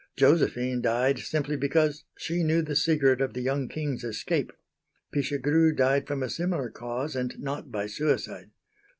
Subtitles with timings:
[0.17, 4.51] Josephine died simply because she knew the secret of the young King's escape.
[5.13, 8.49] Pichegru died from a similar cause and not by suicide.